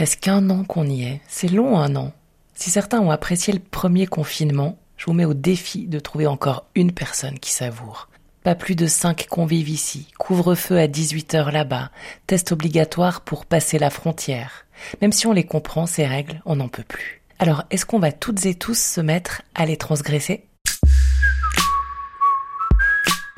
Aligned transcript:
presque 0.00 0.28
un 0.28 0.48
an 0.48 0.64
qu'on 0.64 0.88
y 0.88 1.02
est. 1.02 1.20
C'est 1.28 1.50
long 1.50 1.78
un 1.78 1.94
an. 1.94 2.14
Si 2.54 2.70
certains 2.70 3.00
ont 3.00 3.10
apprécié 3.10 3.52
le 3.52 3.58
premier 3.58 4.06
confinement, 4.06 4.78
je 4.96 5.04
vous 5.04 5.12
mets 5.12 5.26
au 5.26 5.34
défi 5.34 5.88
de 5.88 6.00
trouver 6.00 6.26
encore 6.26 6.64
une 6.74 6.92
personne 6.92 7.38
qui 7.38 7.50
savoure. 7.50 8.08
Pas 8.42 8.54
plus 8.54 8.76
de 8.76 8.86
cinq 8.86 9.26
convives 9.28 9.68
ici, 9.68 10.08
couvre-feu 10.18 10.78
à 10.78 10.86
18h 10.86 11.52
là-bas, 11.52 11.90
test 12.26 12.50
obligatoire 12.50 13.20
pour 13.20 13.44
passer 13.44 13.78
la 13.78 13.90
frontière. 13.90 14.64
Même 15.02 15.12
si 15.12 15.26
on 15.26 15.34
les 15.34 15.44
comprend, 15.44 15.84
ces 15.84 16.06
règles, 16.06 16.40
on 16.46 16.56
n'en 16.56 16.68
peut 16.68 16.82
plus. 16.82 17.20
Alors, 17.38 17.64
est-ce 17.70 17.84
qu'on 17.84 17.98
va 17.98 18.10
toutes 18.10 18.46
et 18.46 18.54
tous 18.54 18.78
se 18.80 19.02
mettre 19.02 19.42
à 19.54 19.66
les 19.66 19.76
transgresser? 19.76 20.46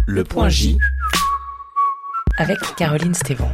Le 0.06 0.22
point 0.22 0.48
J 0.48 0.78
avec 2.38 2.58
Caroline 2.76 3.14
Stévan. 3.14 3.50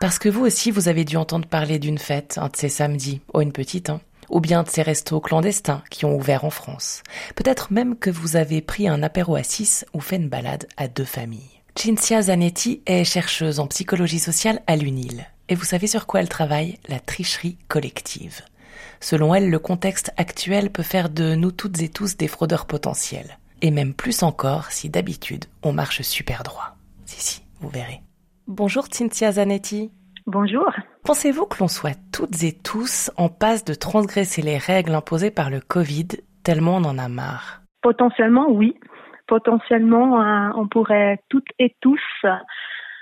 Parce 0.00 0.18
que 0.18 0.28
vous 0.28 0.44
aussi, 0.44 0.70
vous 0.70 0.88
avez 0.88 1.04
dû 1.04 1.16
entendre 1.16 1.48
parler 1.48 1.78
d'une 1.78 1.98
fête, 1.98 2.38
un 2.38 2.48
de 2.48 2.56
ces 2.56 2.68
samedis, 2.68 3.22
oh 3.32 3.40
une 3.40 3.52
petite, 3.52 3.88
hein, 3.88 4.00
ou 4.28 4.40
bien 4.40 4.62
de 4.62 4.68
ces 4.68 4.82
restos 4.82 5.20
clandestins 5.20 5.82
qui 5.90 6.04
ont 6.04 6.14
ouvert 6.14 6.44
en 6.44 6.50
France. 6.50 7.02
Peut-être 7.34 7.72
même 7.72 7.96
que 7.96 8.10
vous 8.10 8.36
avez 8.36 8.60
pris 8.60 8.88
un 8.88 9.02
apéro 9.02 9.36
à 9.36 9.42
six 9.42 9.86
ou 9.94 10.00
fait 10.00 10.16
une 10.16 10.28
balade 10.28 10.68
à 10.76 10.88
deux 10.88 11.04
familles. 11.04 11.62
Cinzia 11.76 12.22
Zanetti 12.22 12.82
est 12.86 13.04
chercheuse 13.04 13.58
en 13.58 13.66
psychologie 13.66 14.18
sociale 14.18 14.60
à 14.66 14.76
l'UNIL. 14.76 15.26
Et 15.48 15.54
vous 15.54 15.64
savez 15.64 15.86
sur 15.86 16.06
quoi 16.06 16.20
elle 16.20 16.28
travaille? 16.28 16.78
La 16.88 17.00
tricherie 17.00 17.58
collective. 17.68 18.42
Selon 19.00 19.34
elle, 19.34 19.50
le 19.50 19.58
contexte 19.58 20.12
actuel 20.16 20.70
peut 20.70 20.82
faire 20.82 21.08
de 21.08 21.34
nous 21.34 21.52
toutes 21.52 21.80
et 21.80 21.88
tous 21.88 22.16
des 22.16 22.28
fraudeurs 22.28 22.66
potentiels. 22.66 23.38
Et 23.62 23.70
même 23.70 23.94
plus 23.94 24.22
encore 24.22 24.72
si 24.72 24.90
d'habitude 24.90 25.46
on 25.62 25.72
marche 25.72 26.02
super 26.02 26.42
droit. 26.42 26.76
Si, 27.06 27.22
si, 27.22 27.42
vous 27.60 27.68
verrez. 27.68 28.02
Bonjour 28.48 28.84
Cynthia 28.88 29.32
Zanetti. 29.32 29.90
Bonjour. 30.24 30.70
Pensez-vous 31.04 31.46
que 31.46 31.58
l'on 31.58 31.66
soit 31.66 31.98
toutes 32.12 32.44
et 32.44 32.52
tous 32.52 33.10
en 33.16 33.28
passe 33.28 33.64
de 33.64 33.74
transgresser 33.74 34.40
les 34.40 34.56
règles 34.56 34.94
imposées 34.94 35.32
par 35.32 35.50
le 35.50 35.58
Covid 35.58 36.06
tellement 36.44 36.76
on 36.76 36.84
en 36.84 36.96
a 36.96 37.08
marre? 37.08 37.62
Potentiellement, 37.82 38.48
oui. 38.48 38.76
Potentiellement, 39.26 40.22
euh, 40.22 40.50
on 40.54 40.68
pourrait 40.68 41.18
toutes 41.28 41.48
et 41.58 41.74
tous 41.80 42.00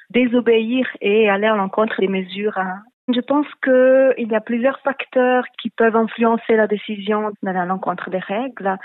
désobéir 0.08 0.86
et 1.02 1.28
aller 1.28 1.46
à 1.46 1.56
l'encontre 1.56 2.00
des 2.00 2.08
mesures 2.08 2.56
hein, 2.56 2.82
je 3.08 3.20
pense 3.20 3.46
qu'il 3.62 4.30
y 4.30 4.34
a 4.34 4.40
plusieurs 4.40 4.80
facteurs 4.80 5.44
qui 5.60 5.68
peuvent 5.68 5.96
influencer 5.96 6.56
la 6.56 6.66
décision 6.66 7.32
d'aller 7.42 7.58
à 7.58 7.66
l'encontre 7.66 8.08
des 8.08 8.18
règles, 8.18 8.78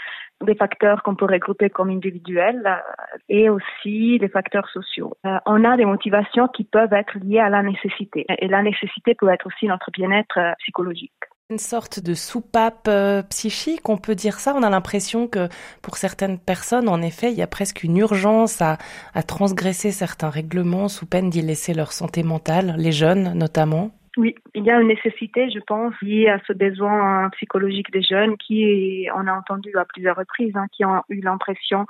des 0.43 0.55
facteurs 0.55 1.03
qu'on 1.03 1.15
peut 1.15 1.25
regrouper 1.25 1.69
comme 1.69 1.89
individuels 1.89 2.83
et 3.29 3.49
aussi 3.49 4.19
des 4.19 4.27
facteurs 4.27 4.67
sociaux. 4.69 5.15
Euh, 5.25 5.37
on 5.45 5.63
a 5.63 5.77
des 5.77 5.85
motivations 5.85 6.49
qui 6.49 6.65
peuvent 6.65 6.93
être 6.93 7.17
liées 7.19 7.39
à 7.39 7.49
la 7.49 7.63
nécessité 7.63 8.25
et 8.27 8.47
la 8.47 8.61
nécessité 8.61 9.15
peut 9.15 9.29
être 9.29 9.47
aussi 9.47 9.67
notre 9.67 9.89
bien-être 9.91 10.37
euh, 10.37 10.53
psychologique. 10.59 11.13
Une 11.49 11.57
sorte 11.57 11.99
de 11.99 12.13
soupape 12.13 12.87
euh, 12.87 13.23
psychique, 13.23 13.89
on 13.89 13.97
peut 13.97 14.15
dire 14.15 14.39
ça. 14.39 14.53
On 14.55 14.61
a 14.63 14.69
l'impression 14.69 15.27
que 15.27 15.47
pour 15.81 15.97
certaines 15.97 16.37
personnes, 16.37 16.87
en 16.87 17.01
effet, 17.01 17.31
il 17.31 17.37
y 17.37 17.41
a 17.41 17.47
presque 17.47 17.83
une 17.83 17.97
urgence 17.97 18.61
à 18.61 18.77
transgresser 19.25 19.91
certains 19.91 20.29
règlements 20.29 20.89
sous 20.89 21.07
peine 21.07 21.29
d'y 21.31 21.41
laisser 21.41 21.73
leur 21.73 21.91
santé 21.91 22.21
mentale, 22.21 22.75
les 22.77 22.91
jeunes 22.91 23.33
notamment. 23.33 23.91
Oui, 24.17 24.35
il 24.55 24.63
y 24.63 24.71
a 24.71 24.79
une 24.79 24.87
nécessité, 24.87 25.49
je 25.49 25.59
pense, 25.59 25.93
liée 26.01 26.29
à 26.29 26.39
ce 26.47 26.53
besoin 26.53 27.29
psychologique 27.31 27.91
des 27.91 28.01
jeunes 28.01 28.37
qui, 28.37 29.07
on 29.15 29.27
a 29.27 29.33
entendu 29.33 29.71
à 29.77 29.85
plusieurs 29.85 30.15
reprises, 30.15 30.55
hein, 30.55 30.65
qui 30.71 30.83
ont 30.83 31.01
eu 31.09 31.21
l'impression 31.21 31.85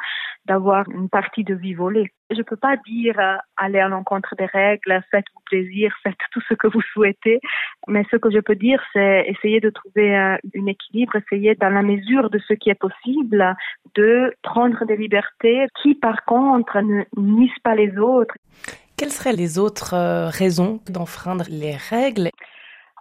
d'avoir 0.46 0.90
une 0.90 1.10
partie 1.10 1.44
de 1.44 1.56
vie 1.56 1.74
volée. 1.74 2.12
Je 2.32 2.38
ne 2.38 2.44
peux 2.44 2.58
pas 2.58 2.76
dire 2.86 3.18
euh, 3.20 3.38
aller 3.58 3.80
à 3.80 3.88
l'encontre 3.88 4.36
des 4.36 4.46
règles, 4.46 5.02
faites-vous 5.10 5.42
plaisir, 5.46 5.96
faites 6.04 6.18
tout 6.32 6.42
ce 6.48 6.54
que 6.54 6.68
vous 6.68 6.82
souhaitez, 6.94 7.40
mais 7.88 8.06
ce 8.12 8.18
que 8.18 8.30
je 8.30 8.40
peux 8.40 8.56
dire, 8.56 8.82
c'est 8.94 9.26
essayer 9.28 9.60
de 9.60 9.70
trouver 9.70 10.16
euh, 10.16 10.36
un 10.56 10.66
équilibre, 10.68 11.16
essayer 11.16 11.56
dans 11.56 11.70
la 11.70 11.82
mesure 11.82 12.30
de 12.30 12.40
ce 12.48 12.54
qui 12.54 12.70
est 12.70 12.80
possible 12.80 13.56
de 13.96 14.34
prendre 14.44 14.86
des 14.86 14.98
libertés 14.98 15.66
qui, 15.82 15.96
par 15.96 16.26
contre, 16.26 16.80
ne 16.82 17.04
nuisent 17.18 17.60
pas 17.64 17.76
les 17.76 17.98
autres. 17.98 18.36
Quelles 19.00 19.14
seraient 19.14 19.32
les 19.32 19.58
autres 19.58 19.94
euh, 19.94 20.28
raisons 20.28 20.82
d'enfreindre 20.90 21.46
les 21.48 21.78
règles? 21.78 22.32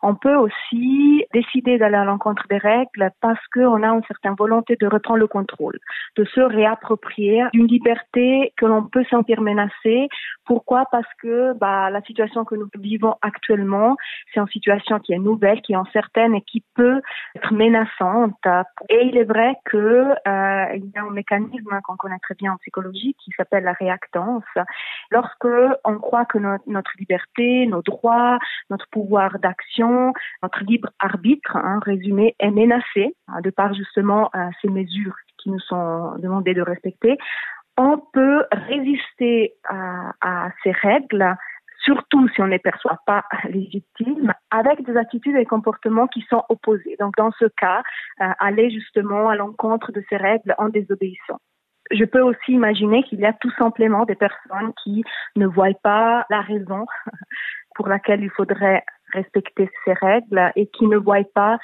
On 0.03 0.14
peut 0.14 0.34
aussi 0.34 1.25
décider 1.32 1.78
d'aller 1.78 1.97
à 1.97 2.04
l'encontre 2.04 2.44
des 2.48 2.59
règles 2.59 3.10
parce 3.20 3.44
qu'on 3.53 3.82
a 3.82 3.88
une 3.88 4.04
certaine 4.04 4.34
volonté 4.34 4.76
de 4.81 4.86
reprendre 4.86 5.20
le 5.20 5.26
contrôle, 5.26 5.78
de 6.16 6.25
se 6.25 6.41
réapproprier 6.41 7.44
une 7.53 7.66
liberté 7.66 8.53
que 8.56 8.66
l'on 8.66 8.84
peut 8.84 9.04
sentir 9.10 9.41
menacée. 9.41 10.08
Pourquoi? 10.44 10.84
Parce 10.91 11.08
que 11.22 11.53
bah, 11.58 11.91
la 11.91 12.00
situation 12.03 12.44
que 12.44 12.54
nous 12.54 12.69
vivons 12.78 13.16
actuellement, 13.22 13.97
c'est 14.32 14.41
une 14.41 14.48
situation 14.48 14.98
qui 14.98 15.12
est 15.12 15.19
nouvelle, 15.19 15.60
qui 15.62 15.72
est 15.72 15.76
incertaine 15.76 16.34
et 16.34 16.42
qui 16.42 16.62
peut 16.75 17.00
être 17.37 17.53
menaçante. 17.53 18.34
Et 18.88 19.06
il 19.06 19.16
est 19.16 19.25
vrai 19.25 19.54
que 19.64 19.76
euh, 19.76 20.76
y 20.76 20.98
a 20.98 21.03
un 21.03 21.10
mécanisme 21.10 21.81
qu'on 21.84 21.97
connaît 21.97 22.19
très 22.22 22.34
bien 22.34 22.53
en 22.53 22.56
psychologie 22.58 23.14
qui 23.22 23.32
s'appelle 23.37 23.64
la 23.64 23.72
réactance. 23.72 24.44
Lorsque 25.10 25.48
on 25.84 25.98
croit 25.98 26.25
que 26.25 26.38
notre 26.38 26.92
liberté, 26.98 27.66
nos 27.66 27.82
droits, 27.82 28.38
notre 28.70 28.87
pouvoir 28.88 29.38
d'action 29.38 29.88
notre 30.43 30.65
libre 30.65 30.91
arbitre, 30.99 31.56
hein, 31.56 31.81
résumé, 31.84 32.34
est 32.38 32.50
menacé 32.50 33.15
hein, 33.28 33.41
de 33.43 33.50
par 33.50 33.75
justement 33.75 34.31
euh, 34.34 34.49
ces 34.60 34.69
mesures 34.69 35.16
qui 35.38 35.50
nous 35.50 35.60
sont 35.60 36.16
demandées 36.19 36.54
de 36.54 36.62
respecter. 36.62 37.16
On 37.76 37.99
peut 38.12 38.44
résister 38.50 39.54
à, 39.69 40.50
ces 40.65 40.72
règles 40.72 41.37
surtout 41.84 42.28
si 42.31 42.41
on 42.43 42.47
ne 42.47 42.50
les 42.50 42.59
perçoit 42.59 42.99
pas 43.06 43.25
légitimes, 43.49 44.34
avec 44.50 44.84
des 44.84 44.97
attitudes 44.97 45.37
et 45.37 45.44
comportements 45.44 46.09
qui 46.09 46.22
sont 46.28 46.43
opposés. 46.49 46.97
Donc, 46.99 47.16
dans 47.16 47.31
ce 47.38 47.47
cas, 47.56 47.82
euh, 48.20 48.26
aller 48.41 48.69
justement 48.70 49.28
à 49.28 49.37
l'encontre 49.37 49.93
de 49.93 50.03
ces 50.10 50.16
règles 50.16 50.55
en 50.59 50.69
désobéissant. 50.69 51.38
Je 51.91 52.05
peux 52.05 52.20
aussi 52.20 52.53
imaginer 52.53 53.03
qu'il 53.05 53.20
y 53.20 53.26
a 53.26 53.32
tout 53.32 53.50
simplement 53.53 54.05
des 54.05 54.15
personnes 54.15 54.72
qui 54.82 55.05
ne 55.37 55.47
voient 55.47 55.69
pas 55.82 56.26
la 56.31 56.41
raison 56.41 56.84
pour 57.75 57.88
laquelle 57.88 58.22
il 58.22 58.31
faudrait 58.31 58.84
respecter 59.12 59.70
ces 59.84 59.92
règles 59.92 60.52
et 60.56 60.66
qui 60.66 60.86
ne 60.86 60.96
voient 60.96 61.24
pas 61.34 61.58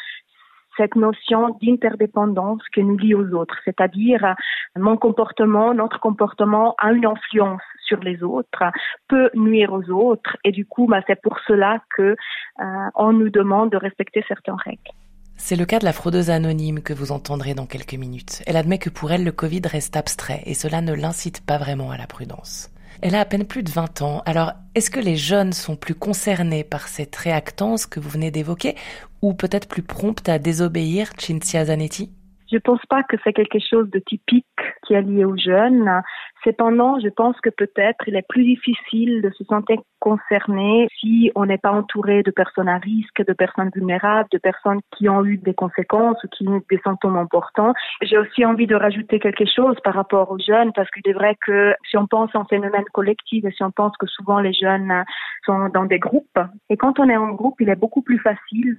cette 0.76 0.96
notion 0.96 1.56
d'interdépendance 1.62 2.62
qui 2.74 2.82
nous 2.82 2.96
lie 2.96 3.14
aux 3.14 3.30
autres, 3.32 3.56
c'est-à-dire 3.64 4.34
mon 4.76 4.96
comportement, 4.96 5.72
notre 5.74 6.00
comportement 6.00 6.74
a 6.78 6.92
une 6.92 7.06
influence 7.06 7.62
sur 7.86 8.00
les 8.00 8.22
autres, 8.22 8.64
peut 9.08 9.30
nuire 9.34 9.72
aux 9.72 9.88
autres, 9.90 10.36
et 10.42 10.52
du 10.52 10.66
coup, 10.66 10.86
bah, 10.86 11.00
c'est 11.06 11.20
pour 11.20 11.38
cela 11.46 11.80
que 11.96 12.02
euh, 12.02 12.64
on 12.94 13.12
nous 13.12 13.30
demande 13.30 13.70
de 13.70 13.76
respecter 13.76 14.24
certaines 14.26 14.56
règles. 14.64 14.90
C'est 15.36 15.56
le 15.56 15.66
cas 15.66 15.80
de 15.80 15.84
la 15.84 15.92
fraudeuse 15.92 16.30
anonyme 16.30 16.80
que 16.80 16.92
vous 16.92 17.12
entendrez 17.12 17.54
dans 17.54 17.66
quelques 17.66 17.94
minutes. 17.94 18.42
Elle 18.46 18.56
admet 18.56 18.78
que 18.78 18.88
pour 18.88 19.12
elle, 19.12 19.24
le 19.24 19.32
Covid 19.32 19.62
reste 19.66 19.96
abstrait 19.96 20.42
et 20.46 20.54
cela 20.54 20.80
ne 20.80 20.94
l'incite 20.94 21.44
pas 21.44 21.58
vraiment 21.58 21.90
à 21.90 21.98
la 21.98 22.06
prudence. 22.06 22.70
Elle 23.02 23.14
a 23.14 23.20
à 23.20 23.24
peine 23.24 23.46
plus 23.46 23.62
de 23.62 23.70
20 23.70 24.02
ans. 24.02 24.22
Alors, 24.26 24.52
est-ce 24.74 24.90
que 24.90 25.00
les 25.00 25.16
jeunes 25.16 25.52
sont 25.52 25.76
plus 25.76 25.94
concernés 25.94 26.64
par 26.64 26.88
cette 26.88 27.14
réactance 27.16 27.86
que 27.86 28.00
vous 28.00 28.08
venez 28.08 28.30
d'évoquer 28.30 28.74
ou 29.22 29.34
peut-être 29.34 29.68
plus 29.68 29.82
promptes 29.82 30.28
à 30.28 30.38
désobéir, 30.38 31.10
Cinzia 31.18 31.64
Zanetti? 31.64 32.10
Je 32.50 32.56
ne 32.56 32.60
pense 32.60 32.84
pas 32.88 33.02
que 33.02 33.16
c'est 33.24 33.32
quelque 33.32 33.58
chose 33.58 33.90
de 33.90 33.98
typique 33.98 34.46
qui 34.86 34.94
est 34.94 35.02
lié 35.02 35.24
aux 35.24 35.36
jeunes. 35.36 36.02
Cependant, 36.44 36.98
je 37.00 37.08
pense 37.08 37.40
que 37.40 37.50
peut-être 37.50 38.06
il 38.06 38.16
est 38.16 38.28
plus 38.28 38.44
difficile 38.44 39.22
de 39.22 39.30
se 39.30 39.44
sentir 39.44 39.78
concerné 39.98 40.88
si 41.00 41.32
on 41.34 41.46
n'est 41.46 41.58
pas 41.58 41.72
entouré 41.72 42.22
de 42.22 42.30
personnes 42.30 42.68
à 42.68 42.76
risque, 42.76 43.24
de 43.26 43.32
personnes 43.32 43.70
vulnérables, 43.74 44.28
de 44.30 44.38
personnes 44.38 44.80
qui 44.96 45.08
ont 45.08 45.24
eu 45.24 45.38
des 45.38 45.54
conséquences 45.54 46.22
ou 46.22 46.28
qui 46.28 46.46
ont 46.46 46.60
des 46.70 46.78
symptômes 46.84 47.16
importants. 47.16 47.72
J'ai 48.02 48.18
aussi 48.18 48.44
envie 48.44 48.66
de 48.66 48.74
rajouter 48.74 49.18
quelque 49.18 49.46
chose 49.46 49.76
par 49.82 49.94
rapport 49.94 50.30
aux 50.30 50.38
jeunes 50.38 50.72
parce 50.74 50.90
qu'il 50.90 51.08
est 51.08 51.14
vrai 51.14 51.36
que 51.46 51.74
si 51.88 51.96
on 51.96 52.06
pense 52.06 52.34
en 52.34 52.44
phénomène 52.44 52.84
collectif 52.92 53.44
et 53.44 53.50
si 53.52 53.62
on 53.62 53.70
pense 53.70 53.96
que 53.96 54.06
souvent 54.06 54.40
les 54.40 54.52
jeunes 54.52 55.04
sont 55.46 55.70
dans 55.70 55.86
des 55.86 55.98
groupes 55.98 56.38
et 56.68 56.76
quand 56.76 56.98
on 56.98 57.08
est 57.08 57.16
en 57.16 57.30
groupe, 57.30 57.60
il 57.60 57.68
est 57.68 57.76
beaucoup 57.76 58.02
plus 58.02 58.18
facile 58.18 58.76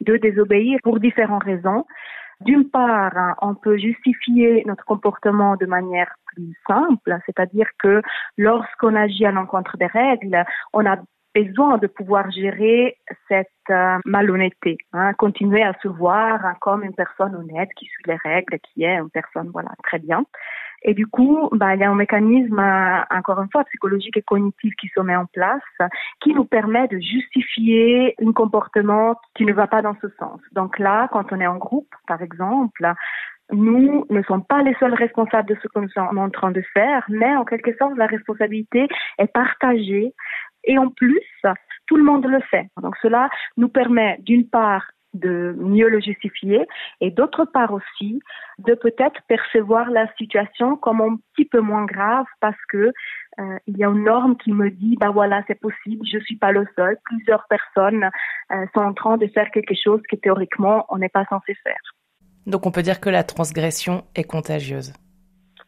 de 0.00 0.16
désobéir 0.16 0.78
pour 0.82 1.00
différentes 1.00 1.44
raisons. 1.44 1.84
D'une 2.40 2.70
part, 2.70 3.16
hein, 3.16 3.34
on 3.42 3.54
peut 3.54 3.76
justifier 3.76 4.62
notre 4.66 4.84
comportement 4.84 5.56
de 5.56 5.66
manière 5.66 6.14
plus 6.26 6.54
simple, 6.66 7.18
c'est-à-dire 7.26 7.66
que 7.78 8.00
lorsqu'on 8.36 8.94
agit 8.94 9.26
à 9.26 9.32
l'encontre 9.32 9.76
des 9.76 9.86
règles, 9.86 10.44
on 10.72 10.86
a 10.86 10.96
besoin 11.44 11.78
de 11.78 11.86
pouvoir 11.86 12.30
gérer 12.30 12.96
cette 13.28 13.48
euh, 13.70 13.98
malhonnêteté, 14.04 14.78
hein, 14.92 15.12
continuer 15.14 15.62
à 15.62 15.72
se 15.82 15.88
voir 15.88 16.40
comme 16.60 16.84
une 16.84 16.94
personne 16.94 17.34
honnête 17.34 17.70
qui 17.76 17.86
suit 17.86 18.04
les 18.06 18.16
règles, 18.16 18.58
qui 18.60 18.84
est 18.84 18.96
une 18.96 19.10
personne 19.10 19.50
voilà 19.52 19.70
très 19.82 19.98
bien. 19.98 20.24
Et 20.82 20.94
du 20.94 21.06
coup, 21.06 21.48
bah, 21.52 21.74
il 21.74 21.80
y 21.80 21.84
a 21.84 21.90
un 21.90 21.94
mécanisme, 21.94 22.58
euh, 22.58 23.00
encore 23.10 23.42
une 23.42 23.50
fois, 23.50 23.64
psychologique 23.64 24.16
et 24.16 24.22
cognitif 24.22 24.74
qui 24.76 24.88
se 24.88 25.00
met 25.00 25.16
en 25.16 25.26
place, 25.26 25.62
qui 26.20 26.32
nous 26.34 26.44
permet 26.44 26.86
de 26.88 26.98
justifier 27.00 28.14
un 28.24 28.32
comportement 28.32 29.16
qui 29.34 29.44
ne 29.44 29.52
va 29.52 29.66
pas 29.66 29.82
dans 29.82 29.96
ce 30.00 30.08
sens. 30.20 30.40
Donc 30.52 30.78
là, 30.78 31.08
quand 31.12 31.32
on 31.32 31.40
est 31.40 31.46
en 31.46 31.56
groupe, 31.56 31.92
par 32.06 32.22
exemple, 32.22 32.92
nous 33.50 34.04
ne 34.10 34.22
sommes 34.22 34.44
pas 34.44 34.62
les 34.62 34.74
seuls 34.78 34.94
responsables 34.94 35.48
de 35.48 35.56
ce 35.62 35.68
que 35.68 35.78
nous 35.78 35.88
sommes 35.90 36.18
en 36.18 36.30
train 36.30 36.50
de 36.50 36.62
faire, 36.74 37.04
mais 37.08 37.34
en 37.36 37.44
quelque 37.44 37.74
sorte, 37.76 37.96
la 37.96 38.06
responsabilité 38.06 38.88
est 39.18 39.32
partagée 39.32 40.12
Et 40.68 40.78
en 40.78 40.90
plus, 40.90 41.24
tout 41.86 41.96
le 41.96 42.04
monde 42.04 42.26
le 42.26 42.40
fait. 42.42 42.68
Donc 42.80 42.94
cela 43.02 43.28
nous 43.56 43.68
permet 43.68 44.18
d'une 44.20 44.48
part 44.48 44.84
de 45.14 45.56
mieux 45.58 45.88
le 45.88 46.00
justifier 46.00 46.66
et 47.00 47.10
d'autre 47.10 47.46
part 47.46 47.72
aussi 47.72 48.20
de 48.58 48.74
peut-être 48.74 49.22
percevoir 49.26 49.90
la 49.90 50.06
situation 50.16 50.76
comme 50.76 51.00
un 51.00 51.16
petit 51.32 51.46
peu 51.46 51.60
moins 51.60 51.86
grave 51.86 52.26
parce 52.40 52.62
que 52.68 52.92
euh, 53.38 53.58
il 53.66 53.78
y 53.78 53.84
a 53.84 53.88
une 53.88 54.04
norme 54.04 54.36
qui 54.36 54.52
me 54.52 54.70
dit 54.70 54.96
bah 55.00 55.08
voilà 55.10 55.42
c'est 55.46 55.58
possible 55.58 56.06
je 56.06 56.18
suis 56.18 56.36
pas 56.36 56.52
le 56.52 56.66
seul 56.76 56.98
plusieurs 57.04 57.46
personnes 57.48 58.10
euh, 58.52 58.66
sont 58.74 58.82
en 58.82 58.92
train 58.92 59.16
de 59.16 59.26
faire 59.28 59.50
quelque 59.50 59.74
chose 59.74 60.02
que 60.10 60.16
théoriquement 60.16 60.84
on 60.90 60.98
n'est 60.98 61.08
pas 61.08 61.24
censé 61.30 61.54
faire. 61.64 61.80
Donc 62.46 62.66
on 62.66 62.70
peut 62.70 62.82
dire 62.82 63.00
que 63.00 63.08
la 63.08 63.24
transgression 63.24 64.04
est 64.14 64.24
contagieuse. 64.24 64.92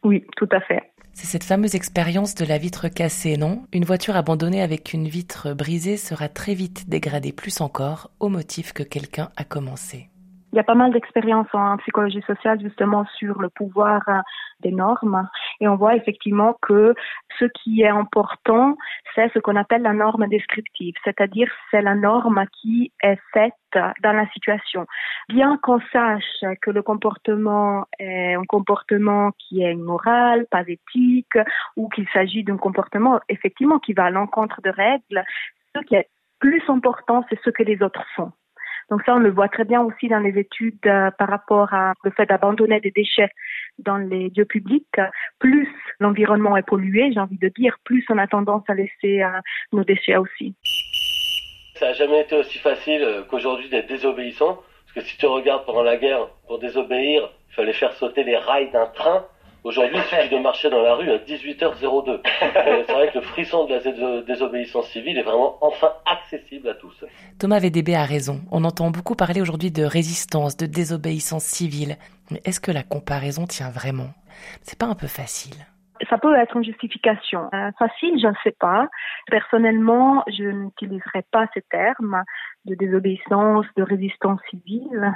Oui, 0.03 0.25
tout 0.37 0.49
à 0.51 0.61
fait. 0.61 0.90
C'est 1.13 1.27
cette 1.27 1.43
fameuse 1.43 1.75
expérience 1.75 2.35
de 2.35 2.45
la 2.45 2.57
vitre 2.57 2.87
cassée, 2.87 3.37
non? 3.37 3.63
Une 3.73 3.85
voiture 3.85 4.15
abandonnée 4.15 4.61
avec 4.61 4.93
une 4.93 5.07
vitre 5.07 5.53
brisée 5.53 5.97
sera 5.97 6.29
très 6.29 6.53
vite 6.53 6.89
dégradée 6.89 7.33
plus 7.33 7.61
encore 7.61 8.09
au 8.19 8.29
motif 8.29 8.73
que 8.73 8.83
quelqu'un 8.83 9.29
a 9.37 9.43
commencé. 9.43 10.09
Il 10.53 10.57
y 10.57 10.59
a 10.59 10.63
pas 10.63 10.75
mal 10.75 10.91
d'expériences 10.91 11.47
en 11.53 11.77
psychologie 11.77 12.21
sociale 12.27 12.59
justement 12.61 13.05
sur 13.17 13.41
le 13.41 13.49
pouvoir 13.49 14.01
euh, 14.09 14.19
des 14.61 14.71
normes 14.71 15.29
et 15.61 15.67
on 15.67 15.75
voit 15.75 15.95
effectivement 15.95 16.57
que 16.61 16.93
ce 17.39 17.45
qui 17.45 17.81
est 17.81 17.87
important, 17.87 18.75
c'est 19.15 19.31
ce 19.31 19.39
qu'on 19.39 19.55
appelle 19.55 19.83
la 19.83 19.93
norme 19.93 20.27
descriptive, 20.27 20.95
c'est-à-dire 21.03 21.49
c'est 21.69 21.81
la 21.81 21.95
norme 21.95 22.43
qui 22.59 22.91
est 23.03 23.19
faite 23.31 23.53
dans 23.73 24.11
la 24.11 24.27
situation. 24.31 24.85
Bien 25.29 25.57
qu'on 25.61 25.79
sache 25.93 26.43
que 26.61 26.71
le 26.71 26.81
comportement 26.81 27.85
est 27.99 28.33
un 28.33 28.43
comportement 28.43 29.31
qui 29.37 29.63
est 29.63 29.73
immoral, 29.73 30.47
pas 30.49 30.63
éthique, 30.67 31.37
ou 31.77 31.87
qu'il 31.89 32.07
s'agit 32.09 32.43
d'un 32.43 32.57
comportement 32.57 33.19
effectivement 33.29 33.79
qui 33.79 33.93
va 33.93 34.05
à 34.05 34.09
l'encontre 34.09 34.61
de 34.61 34.71
règles, 34.71 35.23
ce 35.75 35.81
qui 35.83 35.95
est 35.95 36.09
plus 36.39 36.63
important, 36.67 37.23
c'est 37.29 37.39
ce 37.43 37.51
que 37.51 37.63
les 37.63 37.81
autres 37.83 38.03
font. 38.15 38.31
Donc 38.91 39.03
ça, 39.05 39.15
on 39.15 39.19
le 39.19 39.31
voit 39.31 39.47
très 39.47 39.63
bien 39.63 39.81
aussi 39.81 40.09
dans 40.09 40.19
les 40.19 40.37
études 40.37 40.85
euh, 40.85 41.11
par 41.11 41.29
rapport 41.29 41.73
à 41.73 41.93
le 42.03 42.11
fait 42.11 42.25
d'abandonner 42.25 42.81
des 42.81 42.91
déchets 42.91 43.29
dans 43.79 43.97
les 43.97 44.29
lieux 44.35 44.45
publics. 44.45 44.85
Plus 45.39 45.67
l'environnement 45.99 46.57
est 46.57 46.63
pollué, 46.63 47.11
j'ai 47.13 47.19
envie 47.19 47.37
de 47.37 47.49
dire, 47.49 47.77
plus 47.83 48.05
on 48.09 48.17
a 48.17 48.27
tendance 48.27 48.63
à 48.67 48.73
laisser 48.73 49.21
euh, 49.21 49.39
nos 49.71 49.83
déchets 49.83 50.17
aussi. 50.17 50.55
Ça 51.75 51.87
n'a 51.87 51.93
jamais 51.93 52.21
été 52.21 52.35
aussi 52.35 52.59
facile 52.59 53.01
euh, 53.01 53.23
qu'aujourd'hui 53.23 53.69
d'être 53.69 53.87
désobéissant. 53.87 54.59
Parce 54.93 55.05
que 55.05 55.11
si 55.11 55.17
tu 55.17 55.25
regardes 55.25 55.65
pendant 55.65 55.83
la 55.83 55.97
guerre, 55.97 56.27
pour 56.47 56.59
désobéir, 56.59 57.29
il 57.49 57.55
fallait 57.55 57.73
faire 57.73 57.93
sauter 57.93 58.23
les 58.23 58.37
rails 58.37 58.71
d'un 58.71 58.87
train. 58.87 59.25
Aujourd'hui, 59.63 59.97
il 59.97 60.03
suffit 60.03 60.29
de 60.29 60.39
marcher 60.39 60.71
dans 60.71 60.81
la 60.81 60.95
rue 60.95 61.11
à 61.11 61.17
18h02. 61.17 62.21
C'est 62.87 62.91
vrai 62.91 63.11
que 63.11 63.19
le 63.19 63.21
frisson 63.21 63.65
de 63.65 63.75
la 63.75 64.21
désobéissance 64.23 64.87
civile 64.89 65.19
est 65.19 65.23
vraiment 65.23 65.57
enfin 65.61 65.91
accessible 66.05 66.67
à 66.69 66.73
tous. 66.73 67.05
Thomas 67.37 67.59
VDB 67.59 67.93
a 67.93 68.03
raison. 68.03 68.41
On 68.51 68.63
entend 68.63 68.89
beaucoup 68.89 69.15
parler 69.15 69.39
aujourd'hui 69.39 69.69
de 69.69 69.83
résistance, 69.83 70.57
de 70.57 70.65
désobéissance 70.65 71.43
civile. 71.43 71.97
Est-ce 72.45 72.59
que 72.59 72.71
la 72.71 72.83
comparaison 72.83 73.45
tient 73.45 73.69
vraiment? 73.69 74.13
C'est 74.61 74.79
pas 74.79 74.87
un 74.87 74.95
peu 74.95 75.07
facile 75.07 75.65
ça 76.09 76.17
peut 76.17 76.35
être 76.35 76.55
une 76.55 76.63
justification. 76.63 77.49
Euh, 77.53 77.71
facile, 77.77 78.19
je 78.19 78.27
ne 78.27 78.33
sais 78.43 78.55
pas. 78.59 78.87
Personnellement, 79.27 80.23
je 80.27 80.43
n'utiliserai 80.43 81.23
pas 81.31 81.47
ces 81.53 81.61
termes 81.61 82.23
de 82.65 82.75
désobéissance, 82.75 83.65
de 83.75 83.83
résistance 83.83 84.39
civile. 84.49 85.13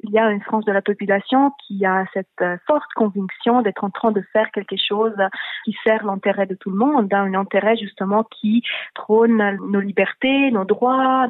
Il 0.00 0.10
y 0.10 0.18
a 0.18 0.30
une 0.30 0.42
frange 0.42 0.64
de 0.64 0.72
la 0.72 0.82
population 0.82 1.52
qui 1.66 1.84
a 1.86 2.04
cette 2.12 2.28
euh, 2.40 2.56
forte 2.66 2.92
conviction 2.94 3.62
d'être 3.62 3.84
en 3.84 3.90
train 3.90 4.12
de 4.12 4.22
faire 4.32 4.50
quelque 4.50 4.76
chose 4.76 5.16
qui 5.64 5.76
sert 5.84 6.04
l'intérêt 6.04 6.46
de 6.46 6.54
tout 6.54 6.70
le 6.70 6.76
monde, 6.76 7.12
hein, 7.12 7.24
un 7.24 7.34
intérêt 7.34 7.76
justement 7.76 8.24
qui 8.24 8.62
trône 8.94 9.58
nos 9.70 9.80
libertés, 9.80 10.50
nos 10.50 10.64
droits 10.64 11.28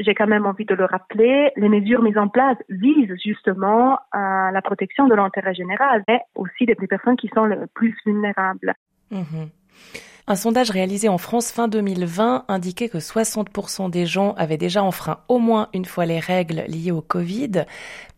j'ai 0.00 0.14
quand 0.14 0.26
même 0.26 0.46
envie 0.46 0.64
de 0.64 0.74
le 0.74 0.84
rappeler, 0.84 1.50
les 1.56 1.68
mesures 1.68 2.02
mises 2.02 2.18
en 2.18 2.28
place 2.28 2.56
visent 2.68 3.14
justement 3.22 3.98
à 4.12 4.50
la 4.52 4.62
protection 4.62 5.06
de 5.06 5.14
l'intérêt 5.14 5.54
général, 5.54 6.02
mais 6.08 6.20
aussi 6.34 6.66
des 6.66 6.74
personnes 6.74 7.16
qui 7.16 7.30
sont 7.34 7.44
les 7.44 7.56
plus 7.74 7.96
vulnérables. 8.04 8.74
Mhm. 9.10 9.50
Un 10.26 10.36
sondage 10.36 10.70
réalisé 10.70 11.08
en 11.08 11.18
France 11.18 11.50
fin 11.50 11.66
2020 11.66 12.44
indiquait 12.48 12.88
que 12.88 12.98
60% 12.98 13.90
des 13.90 14.06
gens 14.06 14.32
avaient 14.34 14.58
déjà 14.58 14.82
enfreint 14.82 15.18
au 15.28 15.38
moins 15.38 15.68
une 15.74 15.84
fois 15.84 16.06
les 16.06 16.20
règles 16.20 16.62
liées 16.68 16.92
au 16.92 17.00
Covid. 17.00 17.64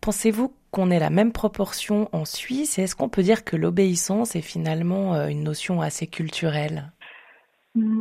Pensez-vous 0.01 0.53
qu'on 0.69 0.91
ait 0.91 0.99
la 0.99 1.09
même 1.09 1.31
proportion 1.31 2.09
en 2.11 2.25
Suisse? 2.25 2.77
Et 2.77 2.83
est-ce 2.83 2.95
qu'on 2.95 3.09
peut 3.09 3.23
dire 3.23 3.43
que 3.43 3.55
l'obéissance 3.55 4.35
est 4.35 4.41
finalement 4.41 5.15
euh, 5.15 5.27
une 5.27 5.43
notion 5.43 5.81
assez 5.81 6.07
culturelle? 6.07 6.91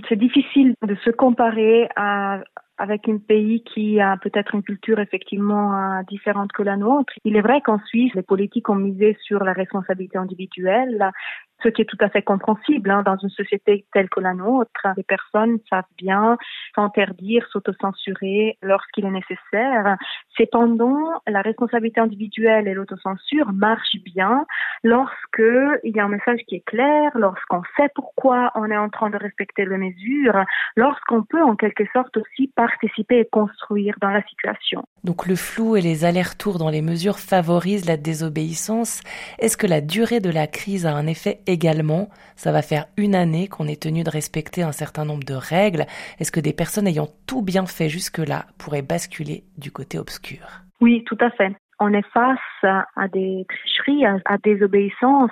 C'est 0.08 0.18
difficile 0.18 0.74
de 0.86 0.94
se 0.96 1.10
comparer 1.10 1.88
à, 1.96 2.42
avec 2.82 3.08
un 3.08 3.18
pays 3.18 3.62
qui 3.62 4.00
a 4.00 4.16
peut-être 4.16 4.56
une 4.56 4.64
culture 4.64 4.98
effectivement 4.98 5.72
euh, 5.72 6.02
différente 6.08 6.50
que 6.50 6.64
la 6.64 6.76
nôtre. 6.76 7.12
Il 7.24 7.36
est 7.36 7.40
vrai 7.40 7.60
qu'en 7.60 7.78
Suisse, 7.86 8.12
les 8.14 8.22
politiques 8.22 8.68
ont 8.68 8.74
misé 8.74 9.16
sur 9.22 9.44
la 9.44 9.52
responsabilité 9.52 10.18
individuelle 10.18 11.12
ce 11.62 11.68
qui 11.68 11.82
est 11.82 11.86
tout 11.86 11.98
à 12.00 12.08
fait 12.08 12.22
compréhensible 12.22 12.90
hein, 12.90 13.02
dans 13.02 13.16
une 13.16 13.30
société 13.30 13.84
telle 13.92 14.08
que 14.08 14.20
la 14.20 14.34
nôtre. 14.34 14.86
Les 14.96 15.02
personnes 15.02 15.58
savent 15.68 15.84
bien 15.96 16.36
s'interdire, 16.74 17.46
s'autocensurer 17.52 18.58
lorsqu'il 18.62 19.04
est 19.04 19.10
nécessaire. 19.10 19.96
Cependant, 20.36 21.20
la 21.26 21.42
responsabilité 21.42 22.00
individuelle 22.00 22.68
et 22.68 22.74
l'autocensure 22.74 23.52
marchent 23.52 24.00
bien 24.04 24.46
lorsque 24.82 25.42
il 25.84 25.94
y 25.94 26.00
a 26.00 26.04
un 26.04 26.08
message 26.08 26.40
qui 26.46 26.56
est 26.56 26.64
clair, 26.66 27.10
lorsqu'on 27.14 27.62
sait 27.76 27.88
pourquoi 27.94 28.50
on 28.54 28.70
est 28.70 28.76
en 28.76 28.88
train 28.88 29.10
de 29.10 29.16
respecter 29.16 29.64
les 29.64 29.78
mesures, 29.78 30.44
lorsqu'on 30.76 31.22
peut 31.22 31.42
en 31.42 31.56
quelque 31.56 31.84
sorte 31.92 32.16
aussi 32.16 32.48
participer 32.54 33.20
et 33.20 33.28
construire 33.30 33.96
dans 34.00 34.10
la 34.10 34.22
situation. 34.24 34.84
Donc 35.04 35.26
le 35.26 35.36
flou 35.36 35.76
et 35.76 35.80
les 35.80 36.04
allers-retours 36.04 36.58
dans 36.58 36.70
les 36.70 36.82
mesures 36.82 37.18
favorisent 37.18 37.86
la 37.86 37.96
désobéissance. 37.96 39.00
Est-ce 39.38 39.56
que 39.56 39.66
la 39.66 39.80
durée 39.80 40.20
de 40.20 40.30
la 40.30 40.46
crise 40.46 40.86
a 40.86 40.94
un 40.94 41.06
effet 41.06 41.40
également. 41.52 42.08
Ça 42.36 42.52
va 42.52 42.62
faire 42.62 42.86
une 42.96 43.14
année 43.14 43.48
qu'on 43.48 43.68
est 43.68 43.82
tenu 43.82 44.02
de 44.02 44.10
respecter 44.10 44.62
un 44.62 44.72
certain 44.72 45.04
nombre 45.04 45.24
de 45.24 45.34
règles. 45.34 45.86
Est-ce 46.18 46.32
que 46.32 46.40
des 46.40 46.52
personnes 46.52 46.86
ayant 46.86 47.08
tout 47.26 47.42
bien 47.42 47.66
fait 47.66 47.88
jusque-là 47.88 48.46
pourraient 48.58 48.82
basculer 48.82 49.44
du 49.58 49.70
côté 49.70 49.98
obscur? 49.98 50.46
Oui, 50.80 51.04
tout 51.04 51.18
à 51.20 51.30
fait. 51.30 51.54
On 51.78 51.92
est 51.92 52.06
face 52.12 52.38
à 52.62 53.08
des 53.12 53.44
tricheries, 53.48 54.04
à 54.06 54.38
des 54.38 54.62
obéissances 54.62 55.30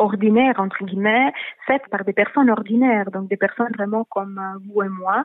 ordinaires, 0.00 0.58
entre 0.58 0.84
guillemets, 0.84 1.32
faites 1.66 1.86
par 1.90 2.04
des 2.04 2.12
personnes 2.12 2.50
ordinaires, 2.50 3.10
donc 3.10 3.28
des 3.28 3.36
personnes 3.36 3.72
vraiment 3.76 4.04
comme 4.04 4.38
euh, 4.38 4.58
vous 4.66 4.82
et 4.82 4.88
moi. 4.88 5.24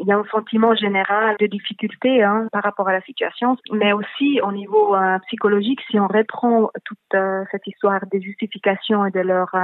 Il 0.00 0.06
y 0.06 0.12
a 0.12 0.16
un 0.16 0.24
sentiment 0.24 0.74
général 0.74 1.36
de 1.38 1.46
difficulté 1.46 2.22
hein, 2.22 2.48
par 2.50 2.62
rapport 2.62 2.88
à 2.88 2.92
la 2.92 3.02
situation, 3.02 3.56
mais 3.70 3.92
aussi 3.92 4.40
au 4.42 4.52
niveau 4.52 4.96
euh, 4.96 5.18
psychologique, 5.26 5.80
si 5.90 6.00
on 6.00 6.08
reprend 6.08 6.70
toute 6.84 6.98
euh, 7.14 7.44
cette 7.52 7.66
histoire 7.66 8.00
des 8.10 8.20
justifications 8.20 9.06
et 9.06 9.10
de 9.10 9.20
leur 9.20 9.54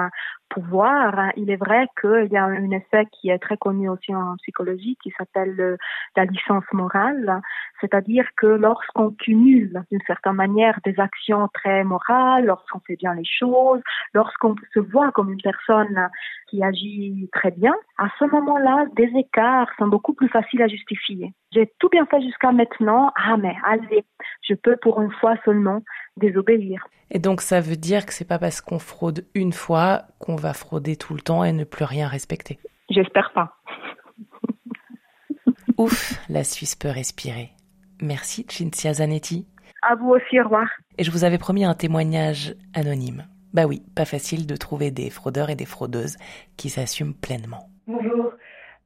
pouvoir, 0.51 1.19
hein, 1.19 1.31
il 1.37 1.51
est 1.51 1.57
vrai 1.57 1.87
qu'il 2.01 2.29
y 2.31 2.37
a 2.37 2.45
un 2.45 2.71
effet 2.71 3.07
qui 3.13 3.31
est 3.31 3.39
très 3.39 3.57
connu 3.57 3.89
aussi 3.89 4.15
en 4.15 4.37
psychologie 4.37 4.97
qui 5.03 5.11
s'appelle 5.17 5.79
la 6.17 6.25
licence 6.25 6.65
morale, 6.73 7.41
c'est-à-dire 7.81 8.27
que 8.37 8.47
lorsqu'on 8.47 9.11
cumule 9.13 9.83
d'une 9.91 10.01
certaine 10.07 10.35
manière 10.35 10.79
des 10.85 10.99
actions 10.99 11.49
très 11.55 11.85
morales, 11.85 12.45
lorsqu'on 12.45 12.81
fait 12.81 12.97
bien 12.97 13.15
les 13.15 13.25
choses, 13.25 13.81
lorsqu'on 14.13 14.55
se 14.75 14.81
voit 14.81 15.13
comme 15.13 15.33
une 15.33 15.43
personne 15.43 16.09
qui 16.49 16.63
agit 16.63 17.29
très 17.33 17.53
bien, 17.53 17.75
à 17.99 18.09
ce 18.19 18.25
moment-là, 18.25 18.87
des 18.97 19.11
écarts 19.17 19.71
sont 19.79 19.89
beaucoup 19.89 20.13
plus 20.13 20.29
faciles 20.29 20.63
à 20.63 20.69
justifier. 20.69 21.33
J'ai 21.53 21.73
tout 21.79 21.89
bien 21.89 22.07
fait 22.07 22.21
jusqu'à 22.23 22.53
maintenant, 22.53 23.13
ah 23.17 23.37
mais 23.37 23.57
allez, 23.65 24.05
je 24.43 24.55
peux 24.55 24.77
pour 24.83 25.01
une 25.01 25.13
fois 25.13 25.35
seulement 25.45 25.83
désobéir. 26.21 26.87
Et 27.11 27.19
donc 27.19 27.41
ça 27.41 27.61
veut 27.61 27.77
dire 27.77 28.07
que 28.07 28.13
c'est 28.13 28.29
pas 28.29 28.39
parce 28.39 28.61
qu'on 28.61 28.79
fraude 28.79 29.25
une 29.35 29.53
fois 29.53 30.03
qu'on 30.19 30.37
va 30.37 30.53
frauder 30.53 30.97
tout 30.97 31.15
le 31.15 31.21
temps 31.21 31.43
et 31.43 31.53
ne 31.53 31.65
plus 31.65 31.85
rien 31.85 32.07
respecter. 32.07 32.59
J'espère 32.89 33.33
pas. 33.33 33.57
Ouf, 35.79 36.15
la 36.29 36.45
Suisse 36.45 36.77
peut 36.77 36.89
respirer. 36.89 37.51
Merci 38.01 38.47
Cinzia 38.49 38.95
Zanetti. 38.95 39.47
À 39.83 39.95
vous 39.95 40.11
aussi, 40.11 40.39
au 40.41 40.45
revoir. 40.45 40.69
Et 40.99 41.05
je 41.05 41.11
vous 41.11 41.25
avais 41.25 41.39
promis 41.39 41.65
un 41.65 41.75
témoignage 41.75 42.55
anonyme. 42.75 43.25
Bah 43.53 43.67
oui, 43.67 43.83
pas 43.97 44.05
facile 44.05 44.47
de 44.47 44.57
trouver 44.57 44.91
des 44.91 45.11
fraudeurs 45.11 45.51
et 45.51 45.57
des 45.57 45.67
fraudeuses 45.67 46.17
qui 46.57 46.69
s'assument 46.69 47.15
pleinement. 47.15 47.69
Bonjour. 47.87 48.33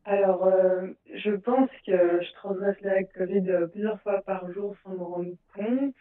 Alors, 0.06 0.46
euh, 0.46 0.88
je 1.14 1.32
pense 1.32 1.70
que 1.86 2.20
je 2.22 2.32
transgresse 2.34 2.80
la 2.82 3.02
Covid 3.04 3.44
plusieurs 3.72 4.00
fois 4.02 4.20
par 4.26 4.50
jour 4.52 4.74
sans 4.84 4.90
me 4.90 5.02
rendre 5.02 5.32
compte, 5.54 5.94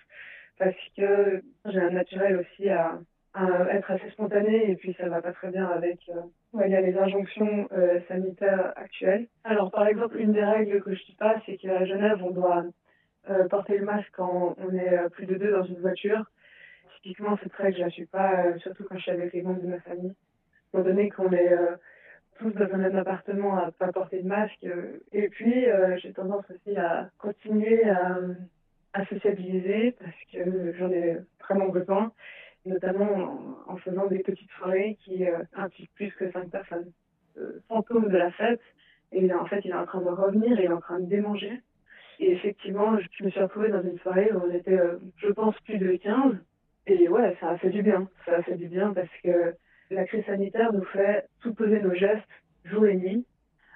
parce 0.57 0.75
que 0.95 1.41
j'ai 1.65 1.79
un 1.79 1.91
naturel 1.91 2.38
aussi 2.38 2.69
à, 2.69 3.00
être 3.72 3.89
assez 3.89 4.12
spontané 4.12 4.69
et 4.69 4.75
puis 4.75 4.93
ça 4.93 5.10
va 5.10 5.19
pas 5.19 5.31
très 5.31 5.50
bien 5.50 5.65
avec 5.65 6.00
euh, 6.10 6.67
les 6.67 6.95
injonctions 6.95 7.67
euh, 7.72 8.00
sanitaires 8.07 8.74
actuelles. 8.75 9.27
Alors, 9.43 9.72
par 9.72 9.88
exemple, 9.88 10.19
une 10.19 10.33
des 10.33 10.43
règles 10.43 10.83
que 10.83 10.93
je 10.93 11.03
dis 11.05 11.15
pas, 11.15 11.41
c'est 11.48 11.57
qu'à 11.57 11.83
Genève, 11.86 12.19
on 12.24 12.29
doit 12.29 12.63
porter 13.50 13.77
le 13.77 13.86
masque 13.86 14.12
quand 14.12 14.55
on 14.60 14.75
est 14.75 15.10
plus 15.12 15.25
de 15.25 15.36
deux 15.36 15.51
dans 15.51 15.63
une 15.63 15.79
voiture. 15.79 16.25
Typiquement, 16.98 17.39
cette 17.41 17.53
règle, 17.53 17.77
je 17.77 17.83
la 17.83 17.89
suis 17.89 18.05
pas, 18.05 18.55
surtout 18.60 18.83
quand 18.83 18.98
je 18.98 19.01
suis 19.01 19.12
avec 19.12 19.33
les 19.33 19.41
membres 19.41 19.62
de 19.62 19.67
ma 19.67 19.79
famille. 19.79 20.13
Étant 20.67 20.83
donné 20.83 21.10
qu'on 21.10 21.31
est 21.31 21.55
tous 22.38 22.51
dans 22.51 22.72
un 22.72 22.77
même 22.77 22.98
appartement 22.98 23.57
à 23.57 23.72
pas 23.72 23.91
porter 23.93 24.22
de 24.22 24.27
masque. 24.27 24.67
Et 25.13 25.29
puis, 25.29 25.65
j'ai 26.01 26.13
tendance 26.13 26.45
aussi 26.51 26.77
à 26.77 27.10
continuer 27.17 27.89
à, 27.89 28.19
à 28.94 29.06
sociabiliser 29.06 29.96
parce 30.00 30.16
que 30.32 30.74
j'en 30.78 30.92
ai 30.92 31.18
vraiment 31.42 31.70
besoin, 31.70 32.12
notamment 32.66 33.64
en, 33.68 33.78
faisant 33.78 34.08
des 34.08 34.20
petites 34.20 34.52
soirées 34.52 34.98
qui 35.04 35.26
impliquent 35.54 35.94
plus 35.96 36.12
que 36.14 36.32
cinq 36.32 36.50
personnes. 36.50 36.92
fantôme 37.68 38.10
de 38.10 38.18
la 38.18 38.32
fête, 38.32 38.62
et 39.14 39.32
en 39.34 39.46
fait, 39.46 39.62
il 39.64 39.72
est 39.72 39.76
en 39.76 39.86
train 39.86 40.02
de 40.02 40.10
revenir 40.10 40.60
il 40.60 40.66
est 40.66 40.74
en 40.74 40.80
train 40.80 41.00
de 41.00 41.06
démanger. 41.06 41.62
Et 42.20 42.32
effectivement, 42.32 42.98
je 42.98 43.24
me 43.24 43.30
suis 43.30 43.40
retrouvée 43.40 43.70
dans 43.70 43.82
une 43.82 43.98
soirée 44.00 44.32
où 44.34 44.40
on 44.44 44.52
était, 44.52 44.78
euh, 44.78 44.98
je 45.18 45.30
pense, 45.30 45.56
plus 45.62 45.78
de 45.78 45.96
15. 45.96 46.36
Et 46.88 47.08
ouais, 47.08 47.36
ça 47.40 47.50
a 47.50 47.58
fait 47.58 47.70
du 47.70 47.82
bien. 47.82 48.08
Ça 48.26 48.38
a 48.38 48.44
fait 48.44 48.56
du 48.56 48.68
bien 48.68 48.94
parce 48.94 49.10
que 49.24 49.56
la 49.90 50.06
crise 50.06 50.26
sanitaire 50.26 50.74
nous 50.74 50.84
fait 50.86 51.28
tout 51.42 51.54
poser 51.54 51.80
nos 51.80 51.94
gestes 51.94 52.24
jour 52.66 52.86
et 52.86 52.96
nuit 52.96 53.26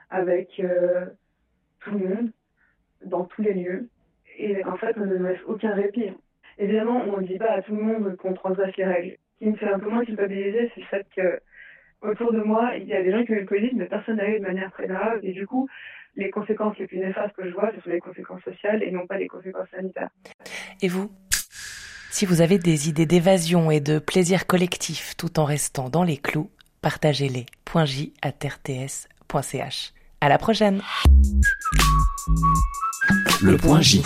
avec 0.09 0.59
euh, 0.59 1.05
tout 1.81 1.91
le 1.91 2.07
monde, 2.07 2.31
dans 3.05 3.25
tous 3.25 3.41
les 3.41 3.53
lieux. 3.53 3.89
Et 4.37 4.63
en 4.65 4.77
fait, 4.77 4.95
on 4.97 5.05
ne 5.05 5.15
laisse 5.15 5.39
aucun 5.47 5.73
répit. 5.73 6.11
Évidemment, 6.59 7.03
on 7.07 7.21
ne 7.21 7.27
dit 7.27 7.37
pas 7.37 7.51
à 7.51 7.61
tout 7.61 7.75
le 7.75 7.81
monde 7.81 8.15
qu'on 8.17 8.33
transgresse 8.33 8.75
les 8.77 8.85
règles. 8.85 9.17
Ce 9.33 9.45
qui 9.45 9.51
me 9.51 9.55
fait 9.57 9.71
un 9.71 9.79
peu 9.79 9.89
moins 9.89 10.05
culpabiliser, 10.05 10.71
c'est 10.73 10.81
le 10.81 10.87
fait 10.87 11.05
que 11.15 11.39
autour 12.01 12.31
de 12.31 12.39
moi, 12.39 12.71
il 12.77 12.87
y 12.87 12.93
a 12.93 13.01
des 13.01 13.11
gens 13.11 13.23
qui 13.25 13.31
ont 13.31 13.35
eu 13.35 13.41
le 13.41 13.45
Covid, 13.45 13.71
mais 13.75 13.85
personne 13.85 14.17
n'a 14.17 14.29
eu 14.29 14.39
de 14.39 14.45
manière 14.45 14.71
très 14.71 14.87
grave. 14.87 15.19
Et 15.23 15.33
du 15.33 15.45
coup, 15.47 15.67
les 16.15 16.29
conséquences 16.29 16.77
les 16.77 16.87
plus 16.87 16.99
néfastes 16.99 17.35
que 17.35 17.47
je 17.47 17.53
vois, 17.53 17.71
ce 17.75 17.81
sont 17.81 17.89
les 17.89 17.99
conséquences 17.99 18.43
sociales 18.43 18.83
et 18.83 18.91
non 18.91 19.05
pas 19.07 19.17
les 19.17 19.27
conséquences 19.27 19.69
sanitaires. 19.69 20.09
Et 20.81 20.87
vous? 20.87 21.11
Si 22.09 22.25
vous 22.25 22.41
avez 22.41 22.57
des 22.57 22.89
idées 22.89 23.05
d'évasion 23.05 23.69
et 23.69 23.79
de 23.79 23.99
plaisir 23.99 24.47
collectif 24.47 25.15
tout 25.17 25.39
en 25.39 25.45
restant 25.45 25.89
dans 25.89 26.03
les 26.03 26.17
clous, 26.17 26.49
partagez-les. 26.81 27.45
J 27.85 28.13
à 28.23 28.29
rts.ch. 28.29 29.93
À 30.19 30.29
la 30.29 30.37
prochaine. 30.39 30.81
Le 33.41 33.57
point 33.57 33.81
J. 33.81 34.01